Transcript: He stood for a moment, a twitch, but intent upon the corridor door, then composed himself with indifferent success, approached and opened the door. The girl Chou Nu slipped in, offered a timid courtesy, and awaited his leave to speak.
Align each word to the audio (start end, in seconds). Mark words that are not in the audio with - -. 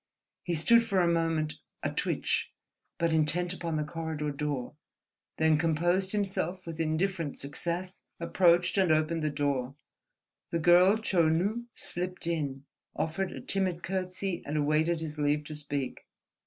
He 0.41 0.55
stood 0.55 0.83
for 0.83 0.99
a 0.99 1.07
moment, 1.07 1.59
a 1.83 1.91
twitch, 1.91 2.51
but 2.97 3.13
intent 3.13 3.53
upon 3.53 3.75
the 3.77 3.83
corridor 3.83 4.31
door, 4.31 4.73
then 5.37 5.59
composed 5.59 6.11
himself 6.11 6.65
with 6.65 6.79
indifferent 6.79 7.37
success, 7.37 8.01
approached 8.19 8.79
and 8.79 8.91
opened 8.91 9.21
the 9.21 9.29
door. 9.29 9.75
The 10.49 10.57
girl 10.57 10.97
Chou 10.97 11.29
Nu 11.29 11.65
slipped 11.75 12.25
in, 12.25 12.65
offered 12.95 13.31
a 13.31 13.41
timid 13.41 13.83
courtesy, 13.83 14.41
and 14.43 14.57
awaited 14.57 15.01
his 15.01 15.19
leave 15.19 15.43
to 15.43 15.53
speak. 15.53 16.07